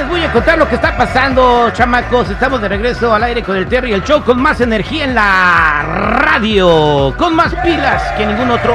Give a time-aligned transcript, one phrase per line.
[0.00, 2.30] les voy a contar lo que está pasando, chamacos.
[2.30, 5.82] Estamos de regreso al aire con el Terry, el show con más energía en la
[5.82, 8.74] radio, con más pilas que ningún otro,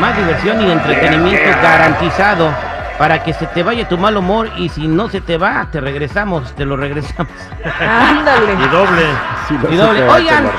[0.00, 2.71] más diversión y entretenimiento garantizado
[3.02, 5.80] para que se te vaya tu mal humor y si no se te va, te
[5.80, 7.32] regresamos, te lo regresamos.
[7.80, 8.52] Ándale.
[8.52, 9.02] Y doble.
[9.48, 10.06] Si no Y doble.
[10.06, 10.44] va, Oigan.
[10.44, 10.50] lo.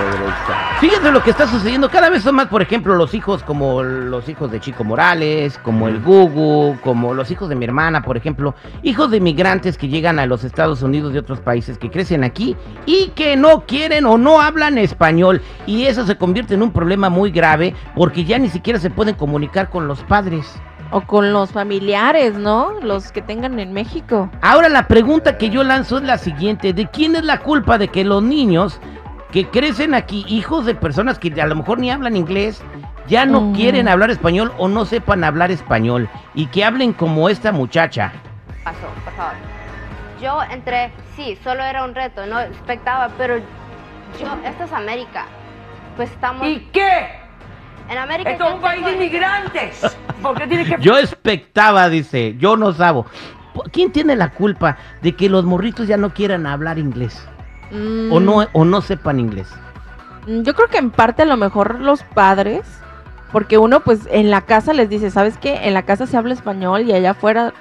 [0.82, 1.90] Fíjense lo que está sucediendo.
[1.90, 5.88] Cada vez son más, por ejemplo, los hijos como los hijos de Chico Morales, como
[5.88, 8.56] el Gugu, como los hijos de mi hermana, por ejemplo.
[8.82, 12.58] Hijos de migrantes que llegan a los Estados Unidos de otros países, que crecen aquí
[12.86, 15.42] y que no quieren o no hablan español.
[15.66, 19.16] Y eso se convierte en un problema muy grave porque ya ni siquiera se pueden
[19.16, 20.54] comunicar con los padres.
[20.96, 22.80] O con los familiares, ¿no?
[22.82, 24.30] Los que tengan en México.
[24.42, 27.88] Ahora la pregunta que yo lanzo es la siguiente, ¿de quién es la culpa de
[27.88, 28.80] que los niños
[29.32, 32.62] que crecen aquí, hijos de personas que a lo mejor ni hablan inglés,
[33.08, 33.54] ya no Mm.
[33.56, 38.14] quieren hablar español o no sepan hablar español y que hablen como esta muchacha?
[38.64, 39.34] pasó, por favor.
[40.22, 45.26] Yo entré, sí, solo era un reto, no expectaba, pero yo, esto es América.
[45.98, 47.08] Pues estamos ¿Y qué?
[47.90, 48.30] en América.
[48.32, 49.98] Esto es un país de inmigrantes.
[50.24, 50.80] ¿Por qué tiene que.?
[50.80, 53.06] Yo expectaba, dice, yo no sabo.
[53.72, 57.30] ¿Quién tiene la culpa de que los morritos ya no quieran hablar inglés
[57.72, 59.50] Mm, o no o no sepan inglés?
[60.28, 62.84] mm, Yo creo que en parte a lo mejor los padres,
[63.32, 65.68] porque uno pues en la casa les dice, ¿sabes qué?
[65.68, 67.54] En la casa se habla español y allá afuera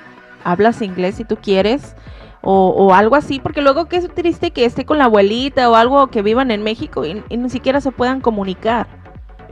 [0.44, 1.96] hablas inglés si tú quieres.
[2.44, 5.76] O, o algo así, porque luego que es triste que esté con la abuelita o
[5.76, 9.01] algo que vivan en México y, y ni siquiera se puedan comunicar.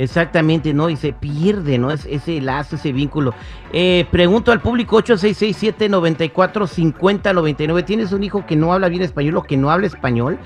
[0.00, 0.88] Exactamente, ¿no?
[0.88, 1.90] Y se pierde, ¿no?
[1.90, 3.34] Es, ese lazo, ese vínculo.
[3.70, 7.84] Eh, pregunto al público 8667-945099.
[7.84, 10.38] ¿Tienes un hijo que no habla bien español o que no habla español?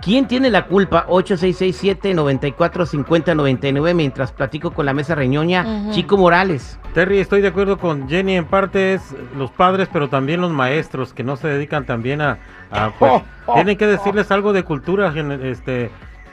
[0.00, 1.04] ¿Quién tiene la culpa?
[1.08, 5.64] 8667-945099 mientras platico con la mesa reñoña.
[5.66, 5.94] Ujú.
[5.94, 6.78] Chico Morales.
[6.94, 9.02] Terry, estoy de acuerdo con Jenny en parte es
[9.36, 12.38] los padres, pero también los maestros que no se dedican también a,
[12.70, 15.12] a, pues, Oh, oh, tienen que decirles algo de cultura,
[15.42, 15.90] este,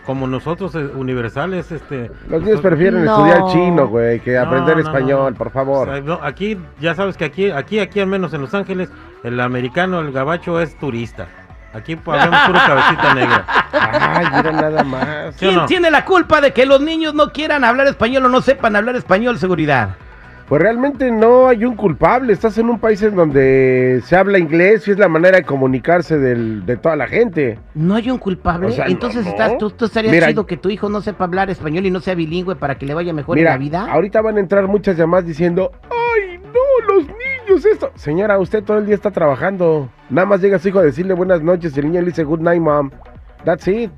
[0.09, 2.09] como nosotros eh, universales, este.
[2.29, 3.11] Los niños prefieren No.
[3.27, 5.37] estudiar chino, güey, que No, aprender no, no, español, no.
[5.37, 5.87] por O favor.
[5.87, 8.89] sea, no, aquí, ya sabes que aquí, aquí, aquí al menos en Los Ángeles,
[9.23, 11.27] el americano, el gabacho es turista.
[11.75, 13.45] Aquí hablamos puro cabecita negra.
[13.71, 15.35] Ay, mira nada más.
[15.35, 15.65] ¿Sí o ¿Quién no?
[15.67, 18.95] tiene la culpa de que los niños no quieran hablar español o no sepan hablar
[18.95, 19.89] español, seguridad?
[20.49, 22.33] Pues realmente no hay un culpable.
[22.33, 26.17] Estás en un país en donde se habla inglés y es la manera de comunicarse
[26.17, 27.59] del- de toda la gente.
[27.75, 28.65] No hay un culpable.
[28.67, 31.25] O sea, Entonces no, estás, tú, tú estarías Mira, chido que tu hijo no sepa
[31.25, 33.91] hablar español y no sea bilingüe para que le vaya mejor Mira, en la vida.
[33.91, 37.91] ahorita van a entrar muchas llamadas diciendo, ¡ay, no, los niños, esto!
[37.93, 39.89] Señora, usted todo el día está trabajando.
[40.09, 42.39] Nada más llega su hijo a decirle buenas noches y el niño le dice good
[42.39, 42.89] night, mom.
[43.45, 43.91] That's it.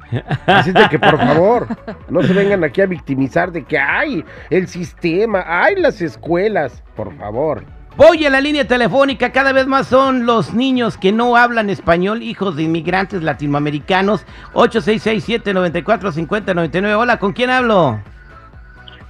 [0.45, 1.67] Así es de que, por favor,
[2.09, 5.43] no se vengan aquí a victimizar de que, ¡ay, el sistema!
[5.47, 6.83] ¡ay, las escuelas!
[6.95, 7.63] Por favor.
[7.97, 12.23] Voy a la línea telefónica, cada vez más son los niños que no hablan español,
[12.23, 14.25] hijos de inmigrantes latinoamericanos.
[14.53, 16.97] 8667-945099.
[16.97, 17.99] Hola, ¿con quién hablo?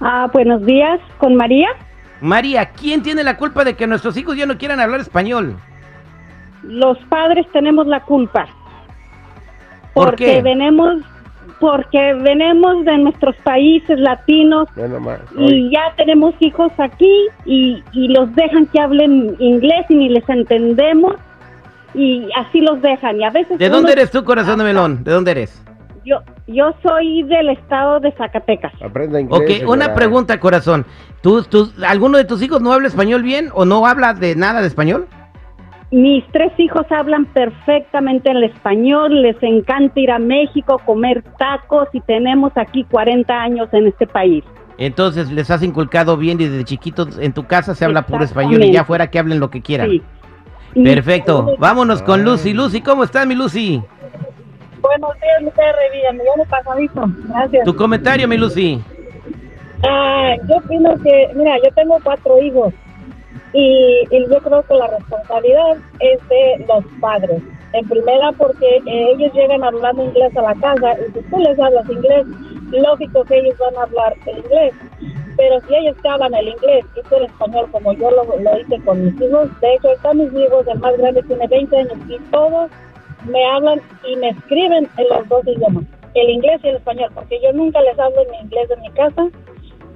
[0.00, 1.68] Ah, buenos días, con María.
[2.20, 5.56] María, ¿quién tiene la culpa de que nuestros hijos ya no quieran hablar español?
[6.64, 8.48] Los padres tenemos la culpa.
[9.94, 10.42] ¿Por porque qué?
[10.42, 11.02] venimos
[11.60, 14.66] porque venimos de nuestros países latinos
[15.38, 20.28] y ya tenemos hijos aquí y, y los dejan que hablen inglés y ni les
[20.28, 21.14] entendemos
[21.94, 25.04] y así los dejan y a veces ¿De dónde eres tú, corazón de melón?
[25.04, 25.62] ¿De dónde eres?
[26.04, 29.62] yo yo soy del estado de Zacatecas aprenda inglés.
[29.62, 30.84] Ok, una pregunta, corazón.
[31.22, 34.60] ¿Tú, tú, ¿Alguno de tus hijos no habla español bien o no habla de nada
[34.60, 35.06] de español?
[35.92, 42.00] Mis tres hijos hablan perfectamente el español, les encanta ir a México, comer tacos y
[42.00, 44.42] tenemos aquí 40 años en este país.
[44.78, 48.64] Entonces les has inculcado bien y desde chiquitos en tu casa se habla puro español
[48.64, 49.90] y ya afuera que hablen lo que quieran.
[49.90, 50.02] Sí.
[50.82, 51.56] Perfecto.
[51.58, 52.54] Vámonos con Lucy.
[52.54, 53.82] Lucy, ¿cómo estás, mi Lucy?
[54.80, 55.50] Buenos días, mi
[55.92, 57.04] bien, me llamo Pasadito.
[57.28, 57.64] Gracias.
[57.66, 58.82] Tu comentario, mi Lucy.
[59.86, 62.72] Ah, yo opino que, mira, yo tengo cuatro hijos
[63.52, 67.42] y, y yo creo que la responsabilidad es de los padres.
[67.72, 71.88] En primera, porque ellos llegan hablando inglés a la casa y si tú les hablas
[71.88, 72.26] inglés,
[72.70, 74.74] lógico que ellos van a hablar el inglés.
[75.36, 78.60] Pero si ellos te hablan el inglés y tú el español, como yo lo, lo
[78.60, 81.98] hice con mis hijos, de hecho, están mis hijos, el más grande tiene 20 años
[82.08, 82.70] y todos
[83.26, 85.84] me hablan y me escriben en los dos idiomas,
[86.14, 89.28] el inglés y el español, porque yo nunca les hablo en inglés en mi casa,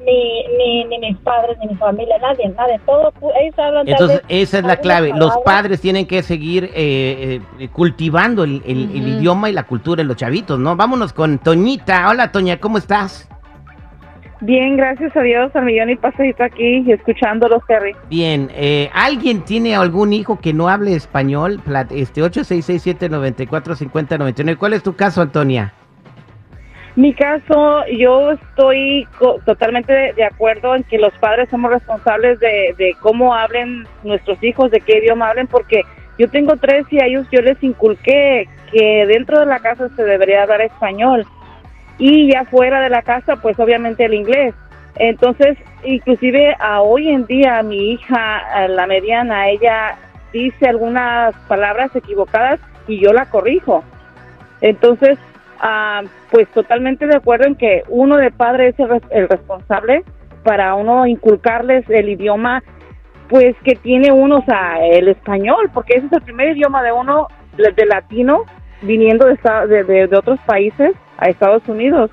[0.07, 3.93] ni, ni, ni mis padres, ni mi familia, nadie, nadie, todo, pu- ellos hablan tal
[3.93, 5.13] Entonces, vez esa es la clave.
[5.15, 10.09] Los padres tienen que seguir eh, eh, cultivando el, el- idioma y la cultura de
[10.09, 10.77] los chavitos, ¿no?
[10.77, 12.09] Vámonos con Toñita.
[12.09, 13.29] Hola, Toña, ¿cómo estás?
[14.43, 17.97] Bien, gracias a Dios, al millón y pasadito aquí, escuchándolos, Terry.
[18.11, 21.59] Bien, eh, ¿alguien tiene algún hijo que no hable español?
[21.91, 24.59] Este 8667-945099.
[24.59, 25.73] ¿Cuál es tu caso, Antonia?
[26.97, 32.75] Mi caso, yo estoy co- totalmente de, acuerdo en que los padres somos responsables de,
[32.79, 35.83] de cómo hablen nuestros hijos, de qué idioma hablen, porque
[36.19, 40.05] yo tengo tres y a ellos yo les inculqué que dentro de la casa se
[40.05, 41.27] debería hablar español
[41.99, 44.55] y ya fuera de la casa, pues obviamente el inglés.
[44.99, 49.99] Entonces, inclusive a hoy en día mi hija, la mediana, ella
[50.33, 52.59] dice algunas palabras equivocadas
[52.89, 53.85] y yo la corrijo.
[54.63, 55.19] Entonces,
[55.61, 60.03] ah, pues totalmente de acuerdo en que uno de padre es el, el responsable
[60.45, 62.63] para uno inculcarles el idioma,
[63.29, 66.93] pues que tiene uno, o sea, el español, porque ese es el primer idioma de
[66.93, 67.27] uno,
[67.57, 68.45] de, latino,
[68.83, 72.11] viniendo de, de- de otros países a Estados Unidos.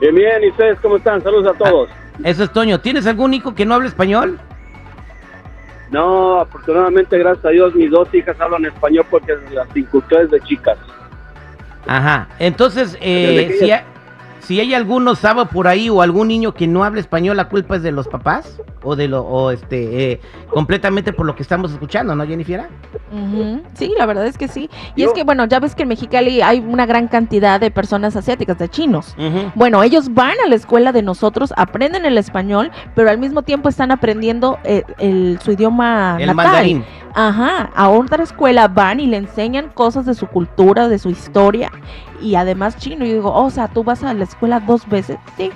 [0.00, 1.22] Bien, bien, ¿y ustedes cómo están?
[1.22, 1.90] Saludos a todos.
[2.22, 2.80] Eso es Toño.
[2.80, 4.38] ¿Tienes algún hijo que no hable español?
[5.90, 10.78] No, afortunadamente, gracias a Dios, mis dos hijas hablan español porque las inculqué desde chicas.
[11.86, 12.28] Ajá.
[12.38, 13.70] Entonces, eh, si,
[14.46, 17.76] si hay alguno sábado por ahí o algún niño que no hable español, ¿la culpa
[17.76, 18.60] es de los papás?
[18.82, 20.20] O de lo, o este, eh,
[20.50, 22.68] completamente por lo que estamos escuchando, ¿no, Jennifer?
[23.12, 23.62] Ujú.
[23.74, 24.70] Sí, la verdad es que sí.
[24.94, 27.70] Y Yo- es que, bueno, ya ves que en Mexicali hay una gran cantidad de
[27.70, 29.16] personas asiáticas, de chinos.
[29.56, 33.68] Bueno, ellos van a la escuela de nosotros, aprenden el español, pero al mismo tiempo
[33.68, 36.36] están aprendiendo eh, el, su idioma El natal.
[36.36, 36.84] mandarín.
[37.18, 41.72] Ajá, a otra escuela van y le enseñan cosas de su cultura, de su historia
[42.20, 43.06] y además chino.
[43.06, 45.50] Y yo digo, oh, o sea, tú vas a la escuela dos veces, sí.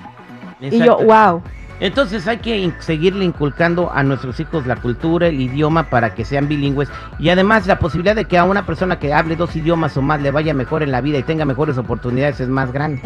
[0.58, 1.42] Y yo, wow.
[1.78, 6.48] Entonces hay que seguirle inculcando a nuestros hijos la cultura, el idioma para que sean
[6.48, 10.02] bilingües y además la posibilidad de que a una persona que hable dos idiomas o
[10.02, 13.02] más le vaya mejor en la vida y tenga mejores oportunidades es más grande.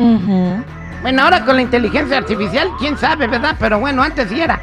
[1.02, 3.56] Bueno, ahora con la inteligencia artificial, quién sabe, ¿verdad?
[3.58, 4.60] Pero bueno, antes sí era.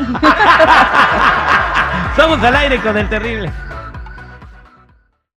[2.16, 3.50] Somos al aire con el terrible.